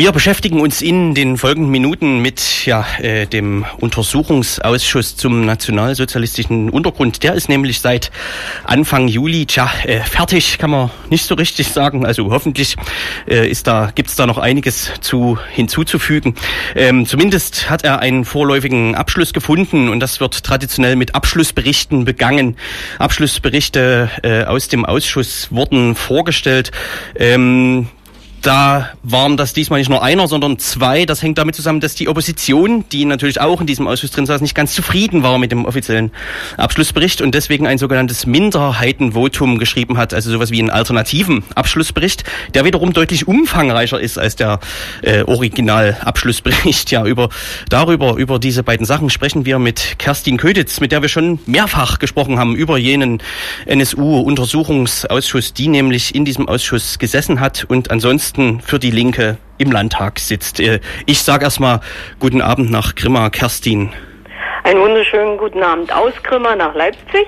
[0.00, 7.22] Wir beschäftigen uns in den folgenden Minuten mit ja, äh, dem Untersuchungsausschuss zum nationalsozialistischen Untergrund.
[7.22, 8.10] Der ist nämlich seit
[8.64, 12.06] Anfang Juli tja, äh, fertig, kann man nicht so richtig sagen.
[12.06, 12.76] Also hoffentlich
[13.28, 16.34] äh, ist da, gibt's da noch einiges zu hinzuzufügen.
[16.74, 22.56] Ähm, zumindest hat er einen vorläufigen Abschluss gefunden und das wird traditionell mit Abschlussberichten begangen.
[22.98, 26.70] Abschlussberichte äh, aus dem Ausschuss wurden vorgestellt.
[27.16, 27.88] Ähm,
[28.42, 31.04] da waren das diesmal nicht nur einer, sondern zwei.
[31.04, 34.40] Das hängt damit zusammen, dass die Opposition, die natürlich auch in diesem Ausschuss drin saß,
[34.40, 36.10] nicht ganz zufrieden war mit dem offiziellen
[36.56, 42.64] Abschlussbericht und deswegen ein sogenanntes Minderheitenvotum geschrieben hat, also sowas wie einen alternativen Abschlussbericht, der
[42.64, 44.60] wiederum deutlich umfangreicher ist als der
[45.02, 46.90] äh, Originalabschlussbericht.
[46.90, 47.28] Ja, über
[47.68, 51.98] darüber über diese beiden Sachen sprechen wir mit Kerstin Köditz, mit der wir schon mehrfach
[51.98, 53.22] gesprochen haben über jenen
[53.66, 59.72] NSU-Untersuchungsausschuss, die nämlich in diesem Ausschuss gesessen hat und ansonsten Listen für die Linke im
[59.72, 60.60] Landtag sitzt.
[60.60, 61.80] Äh, ich sage erstmal
[62.20, 63.92] guten Abend nach Grimma, Kerstin.
[64.62, 67.26] Einen wunderschönen guten Abend aus Grimma nach Leipzig.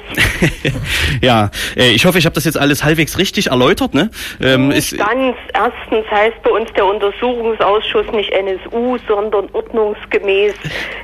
[1.21, 3.95] ja, äh, ich hoffe, ich habe das jetzt alles halbwegs richtig erläutert.
[3.95, 4.13] Ne?
[4.41, 5.37] Ähm, nicht ganz.
[5.55, 10.55] Erstens heißt bei uns der Untersuchungsausschuss nicht NSU, sondern ordnungsgemäß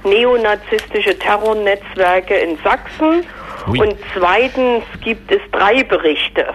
[0.05, 3.25] neonazistische Terrornetzwerke in Sachsen.
[3.67, 3.81] Ui.
[3.81, 6.55] Und zweitens gibt es drei Berichte.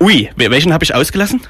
[0.00, 1.46] Ui, welchen habe ich ausgelassen?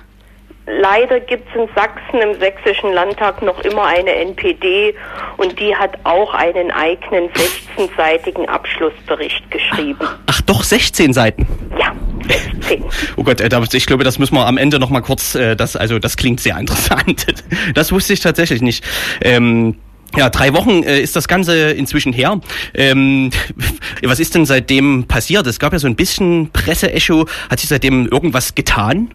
[0.66, 4.94] Leider gibt es in Sachsen im Sächsischen Landtag noch immer eine NPD
[5.36, 10.00] und die hat auch einen eigenen 16-seitigen Abschlussbericht geschrieben.
[10.00, 11.46] Ach, ach, doch 16 Seiten?
[11.78, 11.92] Ja.
[12.28, 12.84] 16.
[13.16, 15.76] Oh Gott, äh, ich glaube, das müssen wir am Ende noch mal kurz, äh, das,
[15.76, 17.26] also das klingt sehr interessant.
[17.74, 18.84] Das wusste ich tatsächlich nicht.
[19.22, 19.76] Ähm,
[20.16, 22.40] ja, drei Wochen äh, ist das Ganze inzwischen her.
[22.74, 23.30] Ähm,
[24.02, 25.46] was ist denn seitdem passiert?
[25.46, 27.26] Es gab ja so ein bisschen Presseecho.
[27.50, 29.10] Hat sich seitdem irgendwas getan?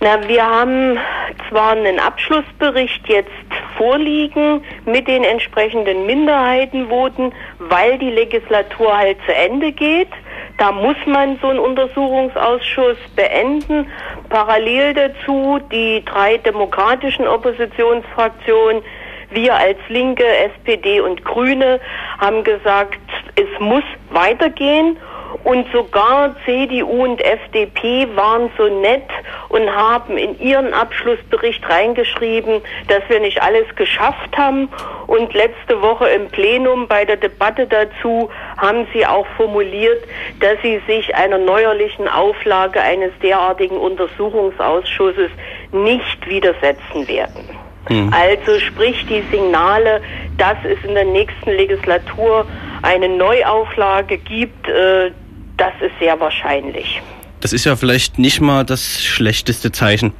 [0.00, 0.98] Na, wir haben
[1.48, 3.30] zwar einen Abschlussbericht jetzt
[3.76, 10.10] vorliegen mit den entsprechenden Minderheitenvoten, weil die Legislatur halt zu Ende geht.
[10.58, 13.88] Da muss man so einen Untersuchungsausschuss beenden.
[14.28, 18.82] Parallel dazu die drei demokratischen Oppositionsfraktionen,
[19.30, 21.80] wir als Linke, SPD und Grüne
[22.20, 23.00] haben gesagt,
[23.36, 24.96] es muss weitergehen.
[25.44, 29.08] Und sogar CDU und FDP waren so nett
[29.50, 34.70] und haben in ihren Abschlussbericht reingeschrieben, dass wir nicht alles geschafft haben.
[35.06, 40.02] Und letzte Woche im Plenum bei der Debatte dazu haben sie auch formuliert,
[40.40, 45.30] dass sie sich einer neuerlichen Auflage eines derartigen Untersuchungsausschusses
[45.72, 47.50] nicht widersetzen werden.
[47.90, 48.10] Mhm.
[48.14, 50.00] Also sprich die Signale,
[50.38, 52.46] dass es in der nächsten Legislatur
[52.82, 55.10] eine Neuauflage gibt, äh,
[55.56, 57.00] das ist sehr wahrscheinlich.
[57.40, 60.14] Das ist ja vielleicht nicht mal das schlechteste Zeichen.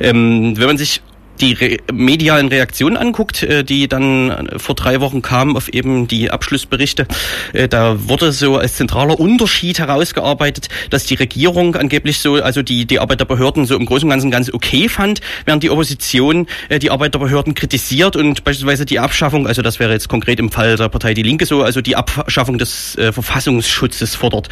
[0.00, 1.02] Ähm, wenn man sich
[1.40, 6.30] die re medialen Reaktionen anguckt, äh, die dann vor drei Wochen kamen auf eben die
[6.30, 7.06] Abschlussberichte,
[7.52, 12.86] äh, da wurde so als zentraler Unterschied herausgearbeitet, dass die Regierung angeblich so, also die,
[12.86, 16.46] die Arbeit der Behörden so im Großen und Ganzen ganz okay fand, während die Opposition
[16.68, 20.38] äh, die Arbeit der Behörden kritisiert und beispielsweise die Abschaffung, also das wäre jetzt konkret
[20.38, 24.48] im Fall der Partei Die Linke so, also die Abschaffung des äh, Verfassungsschutzes fordert.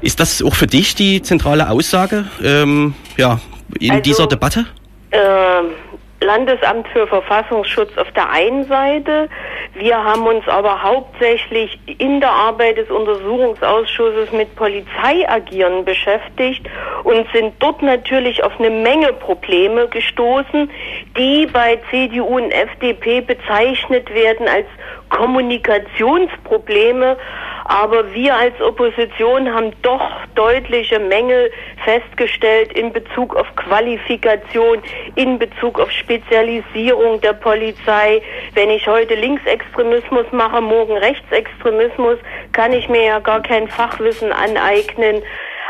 [0.00, 3.40] Ist das auch für dich die zentrale Aussage ähm, ja,
[3.78, 4.66] in also, dieser Debatte?
[5.12, 5.66] Ähm
[6.22, 9.28] Landesamt für Verfassungsschutz auf der einen Seite.
[9.74, 16.68] Wir haben uns aber hauptsächlich in der Arbeit des Untersuchungsausschusses mit Polizeiagieren beschäftigt
[17.04, 20.70] und sind dort natürlich auf eine Menge Probleme gestoßen,
[21.16, 24.66] die bei CDU und FDP bezeichnet werden als
[25.10, 27.16] Kommunikationsprobleme
[27.64, 30.02] aber wir als Opposition haben doch
[30.34, 31.50] deutliche Mängel
[31.84, 34.78] festgestellt in Bezug auf Qualifikation,
[35.14, 38.22] in Bezug auf Spezialisierung der Polizei.
[38.54, 42.18] Wenn ich heute Linksextremismus mache, morgen Rechtsextremismus,
[42.52, 45.22] kann ich mir ja gar kein Fachwissen aneignen.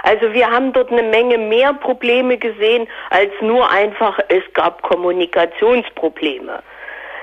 [0.03, 6.63] Also wir haben dort eine Menge mehr Probleme gesehen als nur einfach, es gab Kommunikationsprobleme.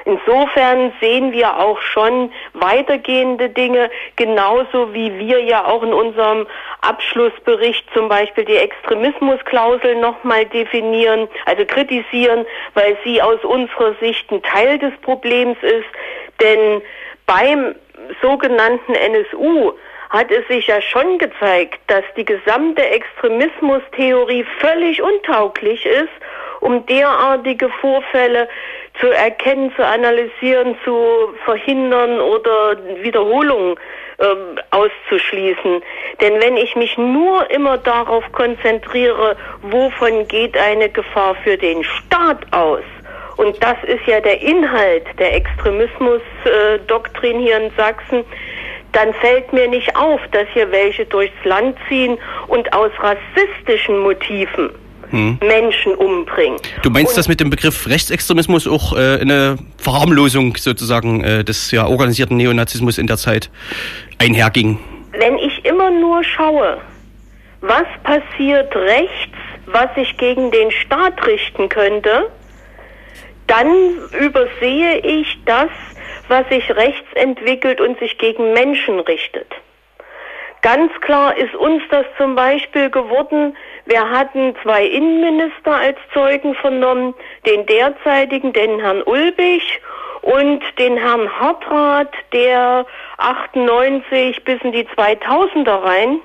[0.10, 6.48] Insofern sehen wir auch schon weitergehende Dinge, genauso wie wir ja auch in unserem
[6.82, 14.42] Abschlussbericht zum Beispiel die Extremismusklausel nochmal definieren, also kritisieren, weil sie aus unserer Sicht ein
[14.42, 15.86] Teil des Problems ist.
[16.42, 16.82] Denn
[17.28, 17.76] beim
[18.20, 19.74] sogenannten NSU
[20.10, 26.10] hat es sich ja schon gezeigt, dass die gesamte Extremismustheorie völlig untauglich ist,
[26.62, 28.48] um derartige Vorfälle
[29.00, 33.76] zu erkennen, zu analysieren, zu verhindern oder Wiederholungen
[34.20, 35.82] ähm, auszuschließen.
[36.22, 42.46] Denn wenn ich mich nur immer darauf konzentriere, wovon geht eine Gefahr für den Staat
[42.52, 42.84] aus,
[43.38, 48.26] und das ist ja der Inhalt der Extremismusdoktrin hier in Sachsen,
[48.92, 52.18] dann fällt mir nicht auf, dass hier welche durchs Land ziehen
[52.48, 54.72] und aus rassistischen Motiven
[55.10, 55.40] hm.
[55.42, 56.60] Menschen umbringen.
[56.84, 61.72] Du meinst, und, dass mit dem Begriff Rechtsextremismus auch äh, eine Verharmlosung sozusagen äh, des
[61.72, 63.50] ja, organisierten Neonazismus in der Zeit
[64.18, 64.80] einherging?
[65.12, 66.78] Wenn ich immer nur schaue,
[67.62, 69.36] was passiert rechts,
[69.66, 72.30] was sich gegen den Staat richten könnte,
[73.48, 73.72] dann
[74.20, 75.70] übersehe ich das,
[76.28, 79.48] was sich rechts entwickelt und sich gegen Menschen richtet.
[80.62, 83.56] Ganz klar ist uns das zum Beispiel geworden,
[83.90, 87.16] wir hatten zwei Innenminister als Zeugen vernommen,
[87.46, 89.82] den derzeitigen, den Herrn Ulbich
[90.22, 92.86] und den Herrn Hartrath, der
[93.18, 96.22] 98 bis in die 2000er rein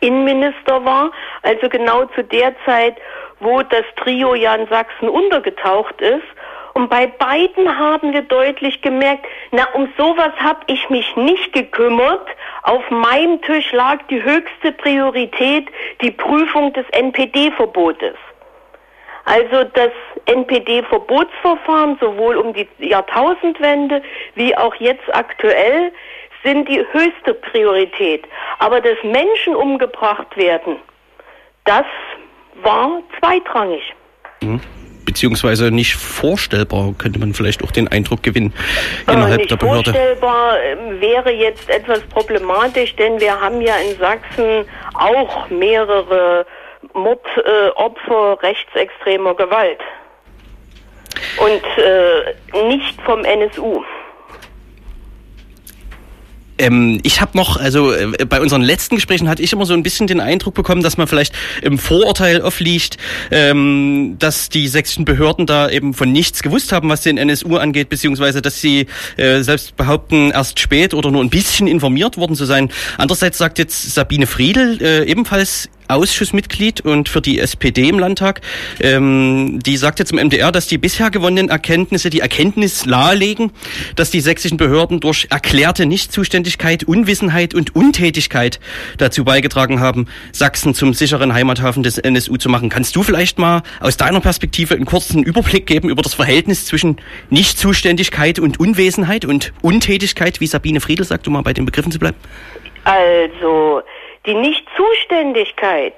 [0.00, 1.10] Innenminister war,
[1.42, 2.96] also genau zu der Zeit,
[3.40, 6.26] wo das Trio ja in Sachsen untergetaucht ist.
[6.74, 12.26] Und bei beiden haben wir deutlich gemerkt, na, um sowas habe ich mich nicht gekümmert.
[12.64, 15.68] Auf meinem Tisch lag die höchste Priorität
[16.00, 18.16] die Prüfung des NPD-Verbotes.
[19.26, 19.90] Also das
[20.24, 24.02] NPD-Verbotsverfahren, sowohl um die Jahrtausendwende
[24.34, 25.92] wie auch jetzt aktuell,
[26.42, 28.26] sind die höchste Priorität.
[28.58, 30.76] Aber dass Menschen umgebracht werden,
[31.64, 31.86] das
[32.62, 33.94] war zweitrangig.
[34.42, 34.83] Mhm
[35.14, 38.52] beziehungsweise nicht vorstellbar, könnte man vielleicht auch den Eindruck gewinnen
[39.06, 39.92] innerhalb nicht der Behörde.
[39.92, 46.44] Vorstellbar ähm, wäre jetzt etwas problematisch, denn wir haben ja in Sachsen auch mehrere
[46.94, 49.80] Mordopfer äh, rechtsextremer Gewalt.
[51.38, 53.84] Und äh, nicht vom NSU.
[56.58, 59.82] Ähm, ich habe noch, also äh, bei unseren letzten Gesprächen hatte ich immer so ein
[59.82, 62.96] bisschen den Eindruck bekommen, dass man vielleicht im Vorurteil aufliegt,
[63.30, 67.88] ähm, dass die sächsischen Behörden da eben von nichts gewusst haben, was den NSU angeht,
[67.88, 68.86] beziehungsweise dass sie
[69.16, 72.70] äh, selbst behaupten, erst spät oder nur ein bisschen informiert worden zu sein.
[72.98, 78.40] Andererseits sagt jetzt Sabine Friedel, äh, ebenfalls Ausschussmitglied und für die SPD im Landtag.
[78.80, 83.52] Ähm, die sagte zum MDR, dass die bisher gewonnenen Erkenntnisse die Erkenntnis nahelegen,
[83.96, 88.60] dass die sächsischen Behörden durch erklärte Nichtzuständigkeit, Unwissenheit und Untätigkeit
[88.98, 92.68] dazu beigetragen haben, Sachsen zum sicheren Heimathafen des NSU zu machen.
[92.68, 96.96] Kannst du vielleicht mal aus deiner Perspektive einen kurzen Überblick geben über das Verhältnis zwischen
[97.30, 101.98] Nichtzuständigkeit und Unwesenheit und Untätigkeit, wie Sabine Friedel sagt, um mal bei den Begriffen zu
[101.98, 102.16] bleiben?
[102.84, 103.82] Also,
[104.26, 105.94] die Nichtzuständigkeit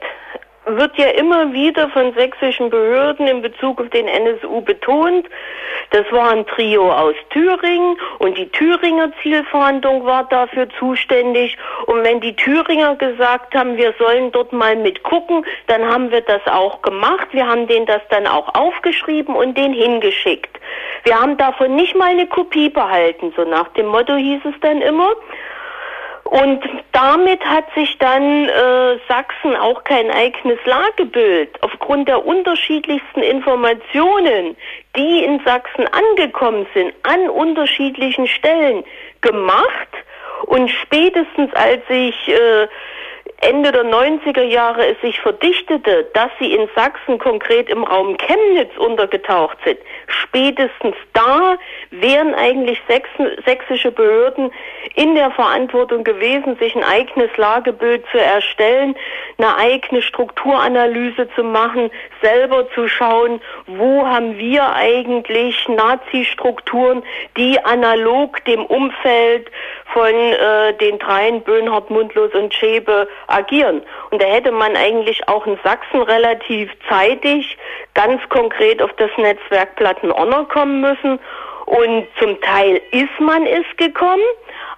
[0.67, 5.29] wird ja immer wieder von sächsischen Behörden in Bezug auf den NSU betont.
[5.91, 11.57] Das war ein Trio aus Thüringen und die Thüringer Zielverhandlung war dafür zuständig.
[11.87, 16.45] Und wenn die Thüringer gesagt haben, wir sollen dort mal mitgucken, dann haben wir das
[16.47, 17.29] auch gemacht.
[17.31, 20.59] Wir haben denen das dann auch aufgeschrieben und den hingeschickt.
[21.05, 24.83] Wir haben davon nicht mal eine Kopie behalten, so nach dem Motto hieß es dann
[24.83, 25.15] immer.
[26.31, 26.61] Und
[26.93, 34.57] damit hat sich dann äh, Sachsen auch kein eigenes Lagebild aufgrund der unterschiedlichsten Informationen,
[34.97, 38.83] die in Sachsen angekommen sind, an unterschiedlichen Stellen
[39.21, 39.89] gemacht.
[40.47, 42.67] Und spätestens als ich äh,
[43.43, 48.77] Ende der 90er Jahre es sich verdichtete, dass sie in Sachsen konkret im Raum Chemnitz
[48.79, 51.59] untergetaucht sind, spätestens da
[51.91, 52.81] wären eigentlich
[53.45, 54.51] sächsische Behörden
[54.95, 58.97] in der Verantwortung gewesen, sich ein eigenes Lagebild zu erstellen,
[59.39, 61.91] eine eigene Strukturanalyse zu machen,
[62.23, 67.03] selber zu schauen, wo haben wir eigentlich Nazi-Strukturen,
[67.37, 69.51] die analog dem Umfeld
[69.97, 73.81] von äh, den dreien Böhnhardt, Mundlos und Schäbe agieren.
[74.11, 77.57] Und da hätte man eigentlich auch in Sachsen relativ zeitig
[77.95, 81.19] ganz konkret auf das Netzwerk Platten-Honor kommen müssen.
[81.65, 84.23] Und zum Teil ist man es gekommen.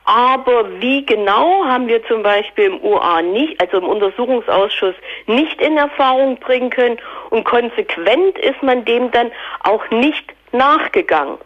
[0.04, 4.94] Aber wie genau haben wir zum Beispiel im UA nicht, also im Untersuchungsausschuss
[5.26, 6.98] nicht in Erfahrung bringen können
[7.30, 9.32] und konsequent ist man dem dann
[9.64, 11.38] auch nicht nachgegangen.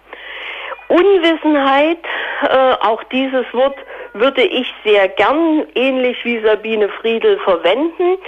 [0.92, 2.04] Unwissenheit,
[2.42, 3.76] äh, auch dieses Wort
[4.12, 8.18] würde ich sehr gern, ähnlich wie Sabine Friedel, verwenden,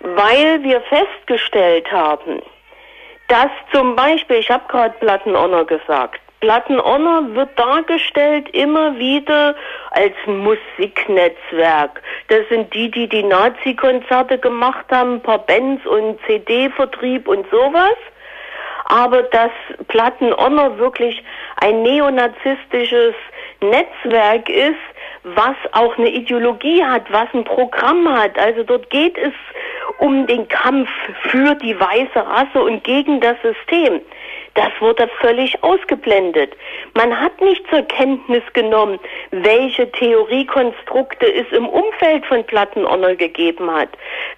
[0.00, 2.42] weil wir festgestellt haben,
[3.28, 9.54] dass zum Beispiel, ich habe gerade Plattenonner gesagt, Plattenonner wird dargestellt immer wieder
[9.90, 12.02] als Musiknetzwerk.
[12.28, 17.94] Das sind die, die die Nazi-Konzerte gemacht haben, ein paar Bands und CD-Vertrieb und sowas
[18.90, 19.52] aber dass
[19.86, 21.22] Platten-Honor wirklich
[21.56, 23.14] ein neonazistisches
[23.60, 24.78] Netzwerk ist,
[25.22, 28.36] was auch eine Ideologie hat, was ein Programm hat.
[28.38, 29.32] Also dort geht es
[29.98, 30.88] um den Kampf
[31.22, 34.00] für die weiße Rasse und gegen das System.
[34.60, 36.52] Das wurde völlig ausgeblendet.
[36.92, 39.00] Man hat nicht zur Kenntnis genommen,
[39.30, 43.88] welche Theoriekonstrukte es im Umfeld von Plattenonner gegeben hat.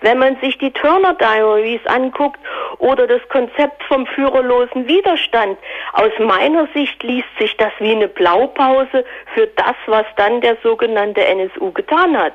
[0.01, 2.39] Wenn man sich die Turner Diaries anguckt
[2.79, 5.59] oder das Konzept vom führerlosen Widerstand,
[5.95, 11.27] aus meiner Sicht liest sich das wie eine Blaupause für das, was dann der sogenannte
[11.27, 12.35] NSU getan hat.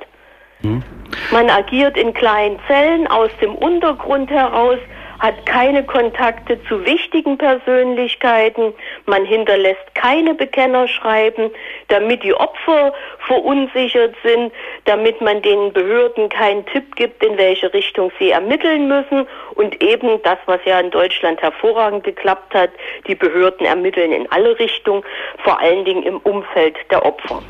[0.59, 0.83] Hm.
[1.31, 4.79] Man agiert in kleinen Zellen aus dem Untergrund heraus,
[5.19, 8.73] hat keine Kontakte zu wichtigen Persönlichkeiten,
[9.05, 11.51] man hinterlässt keine Bekennerschreiben,
[11.87, 12.93] damit die Opfer
[13.25, 14.51] verunsichert sind,
[14.85, 19.27] damit man den Behörden keinen Tipp gibt, in welche Richtung sie ermitteln müssen.
[19.55, 22.69] Und eben das, was ja in Deutschland hervorragend geklappt hat,
[23.07, 25.03] die Behörden ermitteln in alle Richtungen,
[25.43, 27.41] vor allen Dingen im Umfeld der Opfer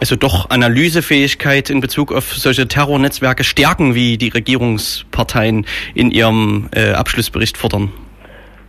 [0.00, 6.92] also doch Analysefähigkeit in Bezug auf solche Terrornetzwerke stärken, wie die Regierungsparteien in ihrem äh,
[6.92, 7.92] Abschlussbericht fordern.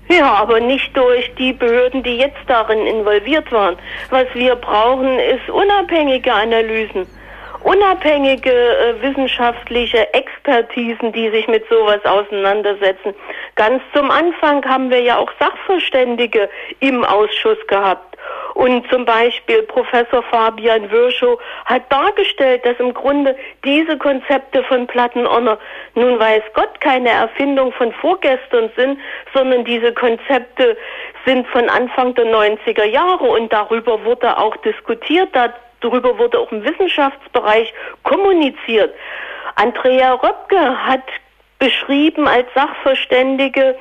[0.10, 3.78] Ja, aber nicht durch die Behörden, die jetzt darin involviert waren.
[4.10, 7.08] Was wir brauchen, ist unabhängige Analysen,
[7.64, 13.14] unabhängige äh, wissenschaftliche Expertisen, die sich mit sowas auseinandersetzen.
[13.56, 16.50] Ganz zum Anfang haben wir ja auch Sachverständige
[16.82, 18.11] im Ausschuss gehabt.
[18.62, 25.58] Und zum Beispiel Professor Fabian Würschow hat dargestellt, dass im Grunde diese Konzepte von Plattenonner
[25.96, 29.00] nun weiß Gott keine Erfindung von vorgestern sind,
[29.34, 30.78] sondern diese Konzepte
[31.26, 35.30] sind von Anfang der 90er Jahre und darüber wurde auch diskutiert,
[35.80, 38.94] darüber wurde auch im Wissenschaftsbereich kommuniziert.
[39.56, 41.08] Andrea Röpke hat
[41.58, 43.76] beschrieben als Sachverständige,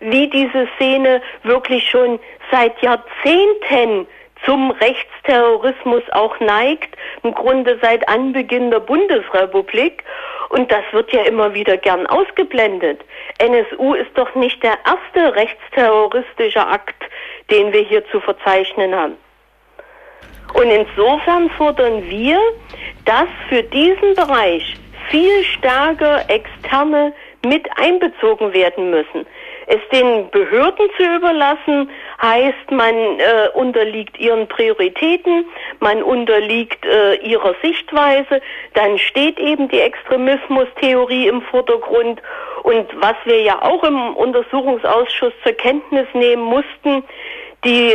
[0.00, 2.20] wie diese Szene wirklich schon
[2.50, 4.06] seit Jahrzehnten
[4.44, 10.04] zum Rechtsterrorismus auch neigt, im Grunde seit Anbeginn der Bundesrepublik.
[10.50, 13.00] Und das wird ja immer wieder gern ausgeblendet.
[13.38, 17.02] NSU ist doch nicht der erste rechtsterroristische Akt,
[17.50, 19.16] den wir hier zu verzeichnen haben.
[20.54, 22.40] Und insofern fordern wir,
[23.04, 24.76] dass für diesen Bereich
[25.10, 27.12] viel stärker externe
[27.44, 29.26] mit einbezogen werden müssen.
[29.70, 31.90] Es den Behörden zu überlassen,
[32.22, 35.44] heißt, man äh, unterliegt ihren Prioritäten,
[35.80, 38.40] man unterliegt äh, ihrer Sichtweise,
[38.72, 42.22] dann steht eben die Extremismustheorie im Vordergrund.
[42.62, 47.04] Und was wir ja auch im Untersuchungsausschuss zur Kenntnis nehmen mussten,
[47.62, 47.94] die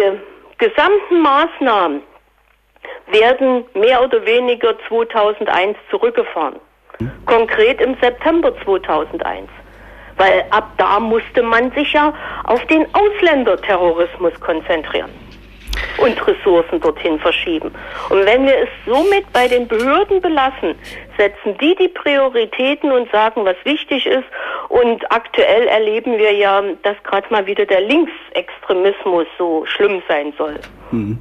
[0.60, 2.03] gesamten Maßnahmen
[3.08, 6.60] werden mehr oder weniger 2001 zurückgefahren.
[7.25, 9.50] Konkret im September 2001
[10.24, 12.13] weil ab da musste man sich ja
[12.46, 15.10] auf den Ausländerterrorismus konzentrieren
[15.98, 17.72] und Ressourcen dorthin verschieben.
[18.10, 20.75] Und wenn wir es somit bei den Behörden belassen,
[21.18, 24.24] setzen die die Prioritäten und sagen, was wichtig ist.
[24.70, 30.60] Und aktuell erleben wir ja, dass gerade mal wieder der Linksextremismus so schlimm sein soll.
[30.92, 31.20] Mhm.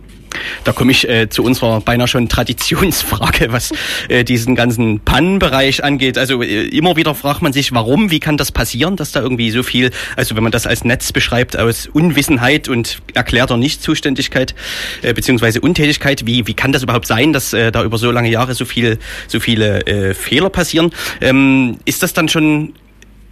[0.65, 3.73] Da komme ich äh, zu unserer beinahe schon Traditionsfrage, was
[4.09, 6.19] äh, diesen ganzen Pannenbereich angeht.
[6.19, 9.51] Also äh, immer wieder fragt man sich, warum, wie kann das passieren, dass da irgendwie
[9.51, 14.55] so viel, also wenn man das als Netz beschreibt, aus Unwissenheit und erklärter Nichtzuständigkeit
[15.03, 18.31] äh, beziehungsweise Untätigkeit, wie, wie kann das überhaupt sein, dass äh, da über so lange
[18.31, 18.99] Jahre so viel,
[19.29, 20.91] so viele äh, Fehler passieren?
[21.21, 22.75] Ähm, ist das dann schon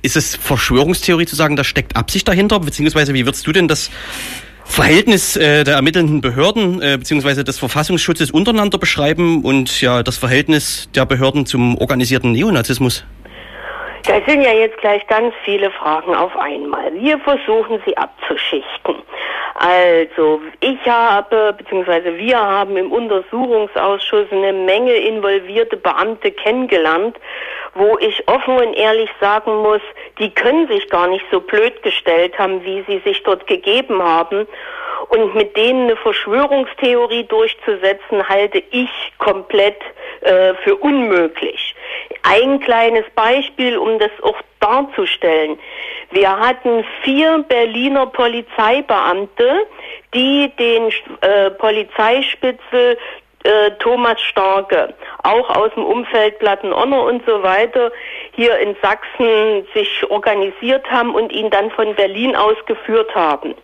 [0.02, 2.60] ist es Verschwörungstheorie zu sagen, da steckt Absicht dahinter?
[2.60, 3.90] Beziehungsweise wie würdest du denn das
[4.70, 7.42] Verhältnis äh, der ermittelnden Behörden äh, bzw.
[7.42, 13.04] des Verfassungsschutzes untereinander beschreiben und ja das Verhältnis der Behörden zum organisierten Neonazismus?
[14.04, 16.92] Das sind ja jetzt gleich ganz viele Fragen auf einmal.
[16.94, 18.94] Wir versuchen sie abzuschichten.
[19.62, 27.18] Also, ich habe, beziehungsweise wir haben im Untersuchungsausschuss eine Menge involvierte Beamte kennengelernt,
[27.74, 29.82] wo ich offen und ehrlich sagen muss,
[30.18, 34.48] die können sich gar nicht so blöd gestellt haben, wie sie sich dort gegeben haben.
[35.10, 38.88] Und mit denen eine Verschwörungstheorie durchzusetzen, halte ich
[39.18, 39.82] komplett
[40.22, 41.74] äh, für unmöglich.
[42.22, 45.58] Ein kleines Beispiel, um das auch darzustellen.
[46.10, 49.66] Wir hatten vier Berliner Polizeibeamte,
[50.14, 52.98] die den äh, Polizeispitzel
[53.42, 57.90] äh, Thomas Starke, auch aus dem Umfeld Plattenonner und so weiter,
[58.32, 63.54] hier in Sachsen sich organisiert haben und ihn dann von Berlin aus geführt haben.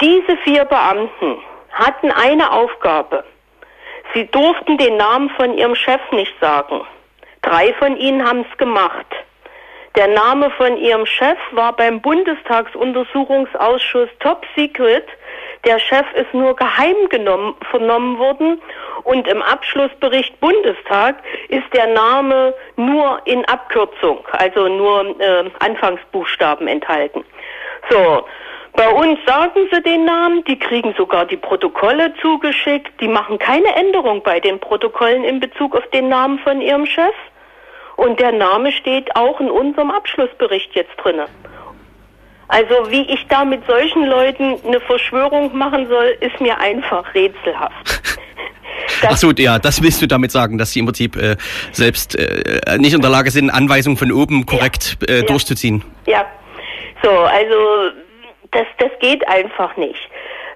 [0.00, 1.38] Diese vier Beamten
[1.72, 3.24] hatten eine Aufgabe.
[4.12, 6.82] Sie durften den Namen von ihrem Chef nicht sagen.
[7.42, 9.06] Drei von ihnen haben es gemacht.
[9.96, 15.04] Der Name von ihrem Chef war beim Bundestagsuntersuchungsausschuss Top Secret.
[15.64, 18.62] Der Chef ist nur geheim genommen, vernommen worden
[19.04, 21.16] und im Abschlussbericht Bundestag
[21.48, 27.24] ist der Name nur in Abkürzung, also nur äh, Anfangsbuchstaben enthalten.
[27.90, 28.24] So,
[28.74, 33.74] Bei uns sagen sie den Namen, die kriegen sogar die Protokolle zugeschickt, die machen keine
[33.74, 37.14] Änderung bei den Protokollen in Bezug auf den Namen von ihrem Chef.
[38.00, 41.26] Und der Name steht auch in unserem Abschlussbericht jetzt drinne.
[42.48, 48.00] Also wie ich da mit solchen Leuten eine Verschwörung machen soll, ist mir einfach rätselhaft.
[49.06, 51.36] Ach so, ja, das willst du damit sagen, dass sie im Prinzip äh,
[51.72, 55.84] selbst äh, nicht in der Lage sind, Anweisungen von oben korrekt ja, äh, durchzuziehen.
[56.06, 56.24] Ja,
[57.02, 57.90] so, also
[58.50, 60.08] das, das geht einfach nicht.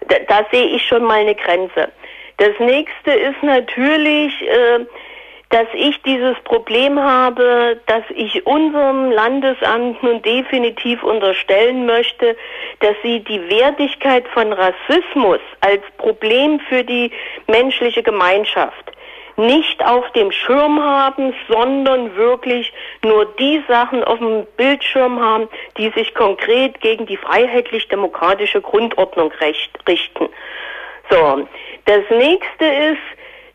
[0.09, 1.93] Da, da sehe ich schon mal eine Grenze.
[2.39, 4.87] Das nächste ist natürlich, äh,
[5.55, 12.37] dass ich dieses Problem habe, dass ich unserem Landesamt nun definitiv unterstellen möchte,
[12.81, 17.13] dass sie die Wertigkeit von Rassismus als Problem für die
[17.47, 18.91] menschliche Gemeinschaft
[19.37, 22.73] nicht auf dem Schirm haben, sondern wirklich
[23.05, 30.29] nur die Sachen auf dem Bildschirm haben, die sich konkret gegen die freiheitlich-demokratische Grundordnung richten.
[31.11, 31.47] So,
[31.85, 33.14] das nächste ist,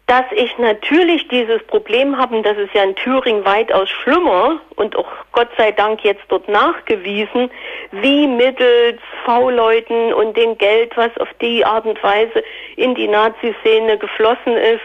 [0.09, 4.95] dass ich natürlich dieses Problem habe, und das ist ja in Thüringen weitaus schlimmer und
[4.95, 7.51] auch Gott sei Dank jetzt dort nachgewiesen,
[7.91, 12.43] wie mittels V-Leuten und dem Geld, was auf die Art und Weise
[12.75, 14.81] in die Nazi-Szene geflossen ist,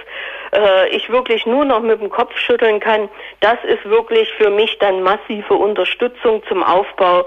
[0.52, 3.08] äh, ich wirklich nur noch mit dem Kopf schütteln kann.
[3.40, 7.24] Das ist wirklich für mich dann massive Unterstützung zum Aufbau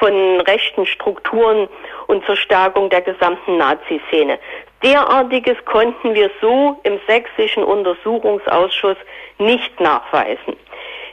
[0.00, 1.68] von rechten Strukturen
[2.06, 4.38] und zur Stärkung der gesamten Nazi-Szene.
[4.82, 8.96] Derartiges konnten wir so im sächsischen Untersuchungsausschuss
[9.38, 10.56] nicht nachweisen.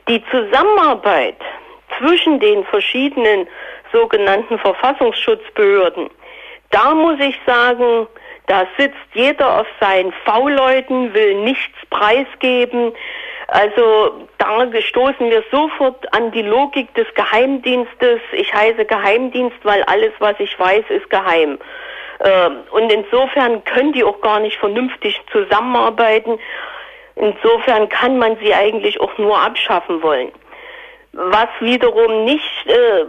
[0.07, 1.37] Die Zusammenarbeit
[1.97, 3.47] zwischen den verschiedenen
[3.91, 6.09] sogenannten Verfassungsschutzbehörden,
[6.71, 8.07] da muss ich sagen,
[8.47, 12.93] da sitzt jeder auf seinen V-Leuten, will nichts preisgeben.
[13.47, 18.19] Also da stoßen wir sofort an die Logik des Geheimdienstes.
[18.31, 21.59] Ich heiße Geheimdienst, weil alles, was ich weiß, ist geheim.
[22.23, 26.39] Ähm, und insofern können die auch gar nicht vernünftig zusammenarbeiten.
[27.15, 30.31] Insofern kann man sie eigentlich auch nur abschaffen wollen.
[31.11, 33.05] Was wiederum nicht, äh,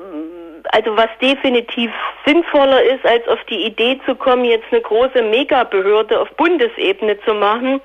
[0.72, 1.90] also was definitiv
[2.26, 7.34] sinnvoller ist, als auf die Idee zu kommen, jetzt eine große Megabehörde auf Bundesebene zu
[7.34, 7.80] machen,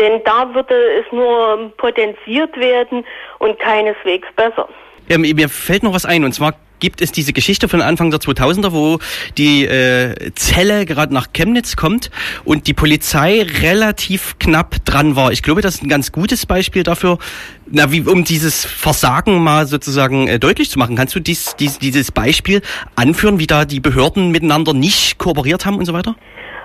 [0.00, 3.04] denn da würde es nur potenziert werden
[3.38, 4.68] und keineswegs besser.
[5.08, 8.20] Ja, mir fällt noch was ein, und zwar gibt es diese Geschichte von Anfang der
[8.20, 8.98] 2000er, wo
[9.38, 12.10] die äh, Zelle gerade nach Chemnitz kommt
[12.44, 15.30] und die Polizei relativ knapp dran war.
[15.30, 17.18] Ich glaube, das ist ein ganz gutes Beispiel dafür,
[17.66, 20.96] na, wie, um dieses Versagen mal sozusagen äh, deutlich zu machen.
[20.96, 22.62] Kannst du dies, dies, dieses Beispiel
[22.96, 26.16] anführen, wie da die Behörden miteinander nicht kooperiert haben und so weiter?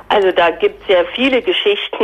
[0.07, 2.03] Also da gibt es ja viele Geschichten.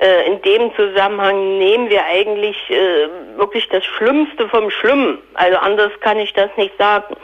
[0.00, 5.18] Äh, in dem Zusammenhang nehmen wir eigentlich äh, wirklich das Schlimmste vom Schlimmen.
[5.34, 7.16] Also anders kann ich das nicht sagen.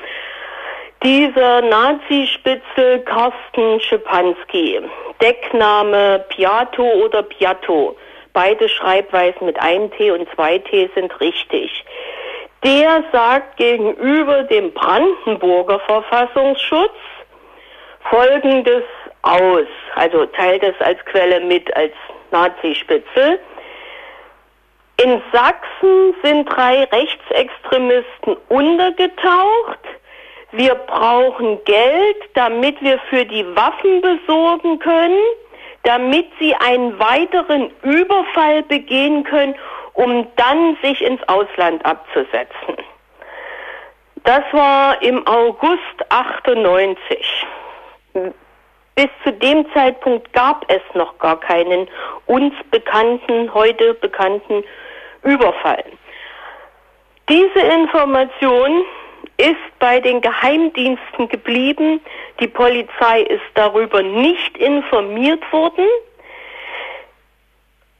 [1.04, 4.80] Dieser Nazi-Spitzel Carsten Schipanski,
[5.20, 7.94] Deckname Piato oder Piatto,
[8.32, 11.84] beide Schreibweisen mit einem T und zwei T sind richtig.
[12.64, 16.96] Der sagt gegenüber dem Brandenburger Verfassungsschutz
[18.10, 18.84] Folgendes
[19.22, 21.92] aus, also teilt es als Quelle mit als
[22.30, 23.38] Nazi-Spitzel.
[25.02, 29.80] In Sachsen sind drei Rechtsextremisten untergetaucht.
[30.52, 35.18] Wir brauchen Geld, damit wir für die Waffen besorgen können,
[35.82, 39.56] damit sie einen weiteren Überfall begehen können,
[39.94, 42.76] um dann sich ins Ausland abzusetzen.
[44.22, 47.46] Das war im August 98.
[48.94, 51.88] Bis zu dem Zeitpunkt gab es noch gar keinen
[52.26, 54.62] uns bekannten, heute bekannten
[55.22, 55.84] Überfall.
[57.28, 58.84] Diese Information
[59.36, 62.00] ist bei den Geheimdiensten geblieben.
[62.38, 65.88] Die Polizei ist darüber nicht informiert worden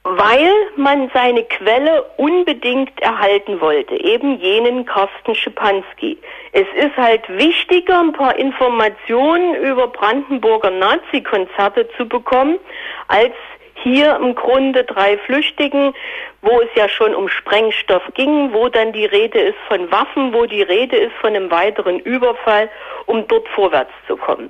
[0.05, 6.19] weil man seine Quelle unbedingt erhalten wollte, eben jenen Carsten Schipanski.
[6.57, 12.61] Es ist halt wichtiger, ein paar Informationen über Brandenburger Nazi-Konzerte zu bekommen,
[13.09, 13.33] als
[13.83, 15.93] hier im Grunde drei Flüchtigen,
[16.43, 20.47] wo es ja schon um Sprengstoff ging, wo dann die Rede ist von Waffen, wo
[20.47, 22.71] die Rede ist von einem weiteren Überfall,
[23.07, 24.49] um dort vorwärts zu kommen.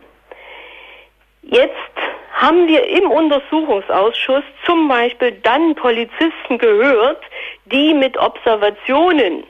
[1.40, 1.72] Jetzt
[2.34, 7.22] haben wir im Untersuchungsausschuss zum Beispiel dann Polizisten gehört,
[7.64, 9.44] die mit Observationen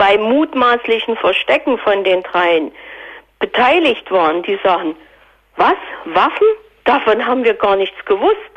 [0.00, 2.72] bei mutmaßlichen Verstecken von den dreien
[3.38, 4.96] beteiligt waren, die sagen,
[5.56, 6.46] was, Waffen?
[6.84, 8.54] Davon haben wir gar nichts gewusst.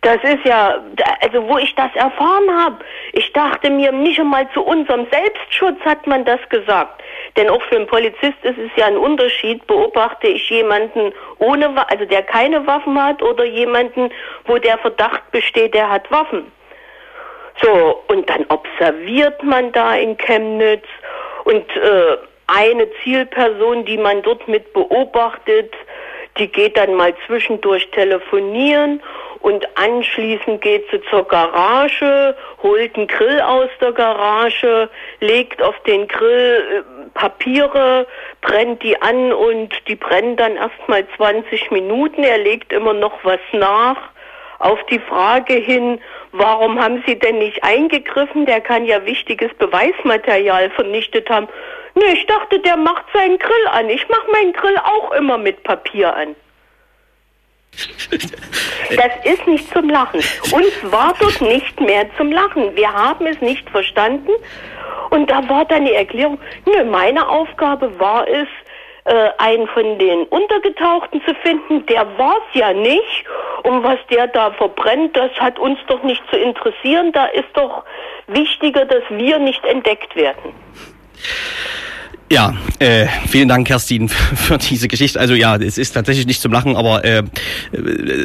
[0.00, 0.82] Das ist ja,
[1.20, 6.04] also wo ich das erfahren habe, ich dachte mir, nicht einmal zu unserem Selbstschutz hat
[6.08, 7.00] man das gesagt.
[7.36, 12.06] Denn auch für einen Polizist ist es ja ein Unterschied, beobachte ich jemanden ohne, also
[12.06, 14.10] der keine Waffen hat oder jemanden,
[14.46, 16.50] wo der Verdacht besteht, der hat Waffen.
[17.62, 20.84] So, und dann observiert man da in Chemnitz
[21.44, 25.72] und äh, eine Zielperson, die man dort mit beobachtet,
[26.38, 29.00] die geht dann mal zwischendurch telefonieren
[29.44, 34.88] und anschließend geht sie zur Garage, holt einen Grill aus der Garage,
[35.20, 38.06] legt auf den Grill äh, Papiere,
[38.40, 42.24] brennt die an und die brennen dann erstmal 20 Minuten.
[42.24, 44.13] Er legt immer noch was nach.
[44.64, 46.00] Auf die Frage hin,
[46.32, 48.46] warum haben Sie denn nicht eingegriffen?
[48.46, 51.48] Der kann ja wichtiges Beweismaterial vernichtet haben.
[51.94, 53.90] Nee, ich dachte, der macht seinen Grill an.
[53.90, 56.34] Ich mache meinen Grill auch immer mit Papier an.
[58.96, 60.20] Das ist nicht zum Lachen.
[60.52, 62.74] Uns war dort nicht mehr zum Lachen.
[62.74, 64.30] Wir haben es nicht verstanden.
[65.10, 68.48] Und da war dann die Erklärung, nö, meine Aufgabe war es,
[69.04, 71.84] äh, einen von den Untergetauchten zu finden.
[71.86, 73.24] Der war es ja nicht.
[73.62, 77.12] Und was der da verbrennt, das hat uns doch nicht zu interessieren.
[77.12, 77.84] Da ist doch
[78.26, 80.54] wichtiger, dass wir nicht entdeckt werden.
[82.34, 85.20] Ja, äh, vielen Dank, Kerstin, für diese Geschichte.
[85.20, 87.22] Also ja, es ist tatsächlich nicht zum Lachen, aber äh,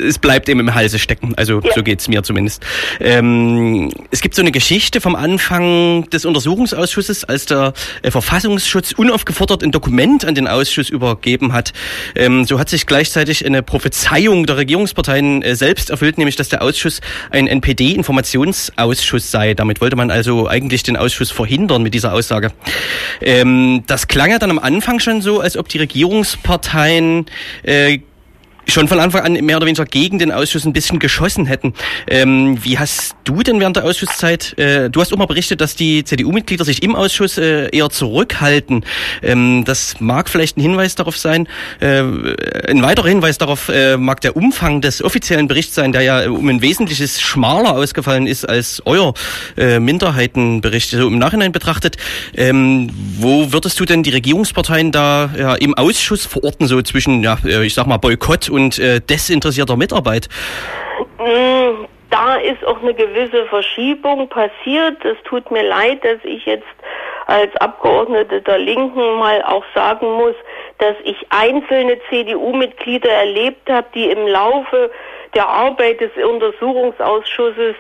[0.08, 1.36] es bleibt eben im Halse stecken.
[1.38, 1.70] Also ja.
[1.76, 2.66] so geht's mir zumindest.
[3.00, 9.62] Ähm, es gibt so eine Geschichte vom Anfang des Untersuchungsausschusses, als der äh, Verfassungsschutz unaufgefordert
[9.62, 11.74] ein Dokument an den Ausschuss übergeben hat.
[12.16, 16.64] Ähm, so hat sich gleichzeitig eine Prophezeiung der Regierungsparteien äh, selbst erfüllt, nämlich dass der
[16.64, 19.54] Ausschuss ein NPD-Informationsausschuss sei.
[19.54, 22.52] Damit wollte man also eigentlich den Ausschuss verhindern mit dieser Aussage.
[23.22, 27.26] Ähm, das klang ja dann am Anfang schon so, als ob die Regierungsparteien
[27.64, 28.00] äh,
[28.74, 31.74] schon von Anfang an mehr oder weniger gegen den Ausschuss ein bisschen geschossen hätten.
[32.08, 35.76] Ähm, wie hast du denn während der Ausschusszeit, äh, du hast auch mal berichtet, dass
[35.76, 38.84] die CDU-Mitglieder sich im Ausschuss äh, eher zurückhalten.
[39.22, 41.48] Ähm, das mag vielleicht ein Hinweis darauf sein.
[41.80, 42.02] Äh,
[42.68, 46.48] ein weiterer Hinweis darauf äh, mag der Umfang des offiziellen Berichts sein, der ja um
[46.50, 49.14] ein wesentliches schmaler ausgefallen ist als euer
[49.58, 50.92] äh, Minderheitenbericht.
[50.92, 51.98] So im Nachhinein betrachtet,
[52.36, 57.38] ähm, wo würdest du denn die Regierungsparteien da ja, im Ausschuss verorten, so zwischen, ja,
[57.46, 60.28] äh, ich sag mal, Boykott und und äh, desinteressierter Mitarbeit?
[61.18, 65.04] Mm, da ist auch eine gewisse Verschiebung passiert.
[65.06, 66.66] Es tut mir leid, dass ich jetzt
[67.28, 70.36] als Abgeordnete der Linken mal auch sagen muss,
[70.80, 74.92] dass ich einzelne CDU-Mitglieder erlebt habe, die im Laufe
[75.36, 77.76] der Arbeit des Untersuchungsausschusses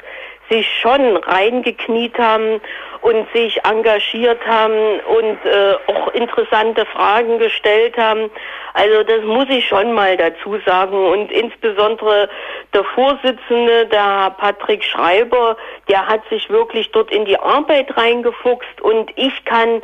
[0.50, 2.62] sich schon reingekniet haben
[3.02, 8.30] und sich engagiert haben und äh, auch interessante Fragen gestellt haben.
[8.74, 11.08] Also das muss ich schon mal dazu sagen.
[11.08, 12.30] Und insbesondere
[12.74, 15.56] der Vorsitzende, der Patrick Schreiber,
[15.88, 19.82] der hat sich wirklich dort in die Arbeit reingefuchst und ich kann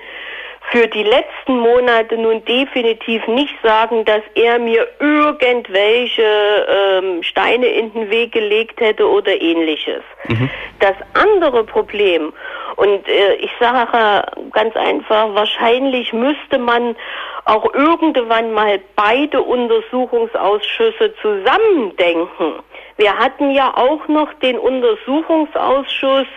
[0.72, 7.94] für die letzten Monate nun definitiv nicht sagen, dass er mir irgendwelche ähm, Steine in
[7.94, 10.04] den Weg gelegt hätte oder ähnliches.
[10.28, 10.50] Mhm.
[10.80, 12.34] Das andere Problem,
[12.76, 16.96] und äh, ich sage ganz einfach, wahrscheinlich müsste man
[17.46, 22.64] auch irgendwann mal beide Untersuchungsausschüsse zusammendenken.
[22.98, 26.28] Wir hatten ja auch noch den Untersuchungsausschuss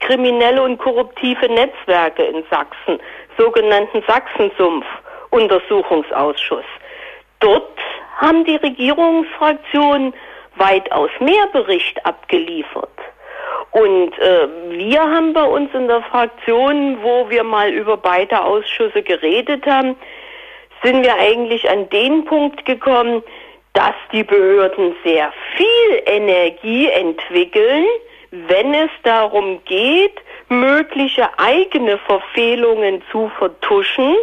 [0.00, 2.98] kriminelle und korruptive Netzwerke in Sachsen,
[3.38, 6.64] sogenannten Sachsensumpf-Untersuchungsausschuss.
[7.40, 7.78] Dort
[8.16, 10.12] haben die Regierungsfraktionen
[10.56, 12.88] weitaus mehr Bericht abgeliefert.
[13.72, 19.02] Und äh, wir haben bei uns in der Fraktion, wo wir mal über beide Ausschüsse
[19.02, 19.96] geredet haben,
[20.82, 23.22] sind wir eigentlich an den Punkt gekommen,
[23.74, 27.84] dass die Behörden sehr viel Energie entwickeln,
[28.30, 30.14] wenn es darum geht,
[30.48, 34.16] mögliche eigene Verfehlungen zu vertuschen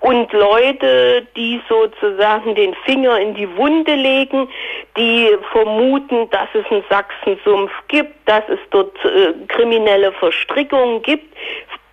[0.00, 4.48] und Leute, die sozusagen den Finger in die Wunde legen,
[4.96, 11.34] die vermuten, dass es einen Sachsensumpf gibt, dass es dort äh, kriminelle Verstrickungen gibt,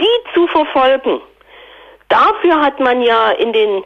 [0.02, 1.22] die zu verfolgen.
[2.10, 3.84] Dafür hat man ja in den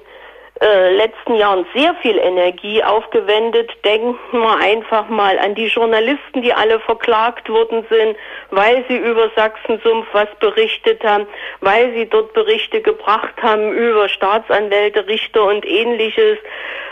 [0.62, 3.72] äh, letzten Jahren sehr viel Energie aufgewendet.
[3.86, 8.16] Denken wir einfach mal an die Journalisten, die alle verklagt worden sind,
[8.52, 11.28] weil sie über Sachsensumpf was berichtet haben,
[11.62, 16.38] weil sie dort Berichte gebracht haben über Staatsanwälte, Richter und ähnliches.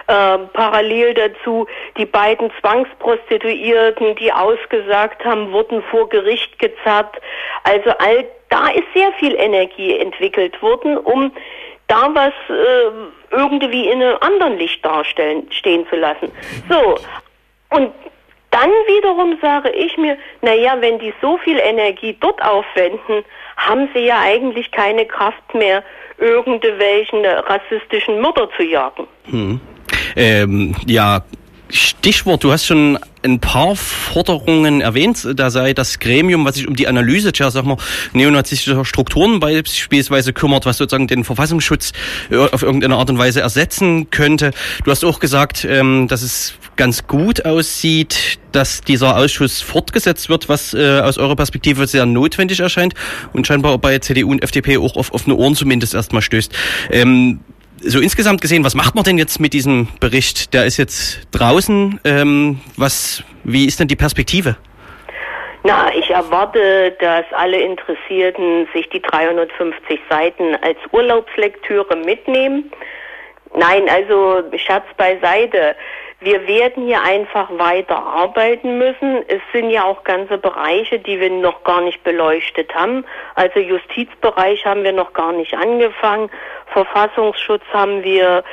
[0.07, 1.65] Äh, parallel dazu
[1.97, 7.15] die beiden Zwangsprostituierten, die ausgesagt haben, wurden vor Gericht gezerrt.
[7.63, 11.31] Also all da ist sehr viel Energie entwickelt worden, um
[11.87, 16.31] da was äh, irgendwie in einem anderen Licht darstellen stehen zu lassen.
[16.69, 16.97] So,
[17.69, 17.91] und
[18.51, 23.25] dann wiederum sage ich mir, naja, wenn die so viel Energie dort aufwenden,
[23.57, 25.83] haben sie ja eigentlich keine Kraft mehr,
[26.17, 29.07] irgendwelchen rassistischen Mörder zu jagen.
[29.25, 29.59] Hm.
[30.15, 31.21] Ähm, ja,
[31.69, 35.27] Stichwort, du hast schon ein paar Forderungen erwähnt.
[35.35, 37.77] Da sei das Gremium, was sich um die Analyse, tja, sag mal,
[38.13, 41.93] neonazistischer Strukturen beispielsweise kümmert, was sozusagen den Verfassungsschutz
[42.29, 44.51] äh, auf irgendeine Art und Weise ersetzen könnte.
[44.83, 50.47] Du hast auch gesagt, ähm, dass es ganz gut aussieht, dass dieser Ausschuss fortgesetzt wird,
[50.47, 52.93] was äh, aus eurer Perspektive sehr notwendig erscheint
[53.33, 56.53] und scheinbar bei CDU und FDP auch auf offene Ohren zumindest erstmal stößt.
[57.87, 60.55] So insgesamt gesehen, was macht man denn jetzt mit diesem Bericht?
[60.55, 61.99] Der ist jetzt draußen.
[62.03, 64.57] Ähm, was, wie ist denn die Perspektive?
[65.63, 72.71] Na, ich erwarte, dass alle Interessierten sich die 350 Seiten als Urlaubslektüre mitnehmen.
[73.55, 75.75] Nein, also Scherz beiseite.
[76.25, 79.23] Wir werden hier einfach weiter arbeiten müssen.
[79.27, 83.05] Es sind ja auch ganze Bereiche, die wir noch gar nicht beleuchtet haben.
[83.35, 86.31] Also Justizbereich haben wir noch gar nicht angefangen.
[86.73, 88.43] Verfassungsschutz haben wir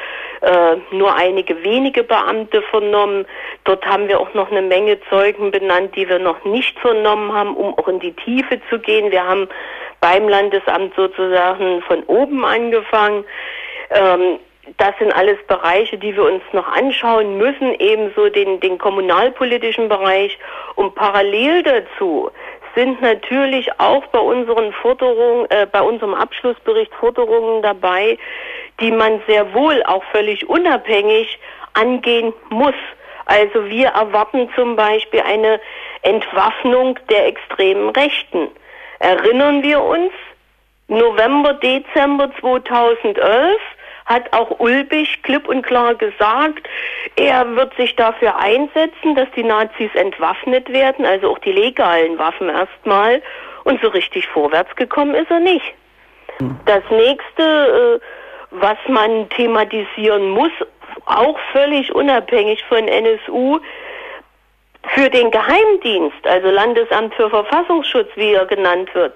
[0.42, 3.24] äh, nur einige wenige Beamte vernommen.
[3.64, 7.56] Dort haben wir auch noch eine Menge Zeugen benannt, die wir noch nicht vernommen haben,
[7.56, 9.10] um auch in die Tiefe zu gehen.
[9.10, 9.48] Wir haben
[10.02, 13.24] beim Landesamt sozusagen von oben angefangen.
[13.88, 14.40] Ähm,
[14.78, 20.38] das sind alles Bereiche, die wir uns noch anschauen müssen, ebenso den, den kommunalpolitischen Bereich.
[20.76, 22.30] Und parallel dazu
[22.74, 28.18] sind natürlich auch bei unseren Forderungen, äh, bei unserem Abschlussbericht Forderungen dabei,
[28.80, 31.38] die man sehr wohl auch völlig unabhängig
[31.74, 32.74] angehen muss.
[33.26, 35.60] Also wir erwarten zum Beispiel eine
[36.02, 38.48] Entwaffnung der extremen Rechten.
[39.00, 40.12] Erinnern wir uns,
[40.88, 43.58] November, Dezember 2011
[44.06, 46.68] hat auch Ulbich klipp und klar gesagt,
[47.16, 52.48] er wird sich dafür einsetzen, dass die Nazis entwaffnet werden, also auch die legalen Waffen
[52.48, 53.22] erstmal.
[53.64, 55.74] Und so richtig vorwärts gekommen ist er nicht.
[56.66, 58.06] Das nächste, äh,
[58.50, 60.50] was man thematisieren muss,
[61.06, 63.60] auch völlig unabhängig von NSU,
[64.94, 69.14] für den Geheimdienst, also Landesamt für Verfassungsschutz, wie er genannt wird,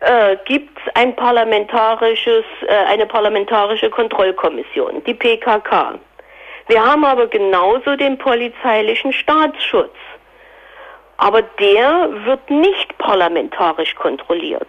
[0.00, 5.98] äh, gibt es ein parlamentarisches, äh, eine parlamentarische Kontrollkommission, die PKK.
[6.68, 9.94] Wir haben aber genauso den polizeilichen Staatsschutz.
[11.18, 14.68] Aber der wird nicht parlamentarisch kontrolliert.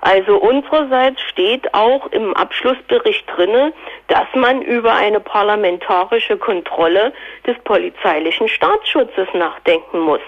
[0.00, 3.72] Also unsererseits steht auch im Abschlussbericht drinne,
[4.06, 7.12] dass man über eine parlamentarische Kontrolle
[7.46, 10.20] des polizeilichen Staatsschutzes nachdenken muss.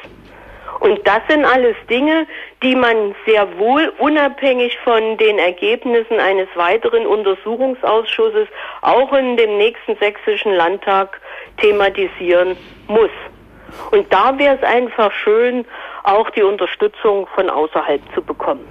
[0.81, 2.27] Und das sind alles Dinge,
[2.63, 8.49] die man sehr wohl unabhängig von den Ergebnissen eines weiteren Untersuchungsausschusses
[8.81, 11.21] auch in dem nächsten sächsischen Landtag
[11.59, 12.57] thematisieren
[12.89, 13.11] muss.
[13.91, 15.67] Und da wäre es einfach schön,
[16.03, 18.67] auch die Unterstützung von außerhalb zu bekommen.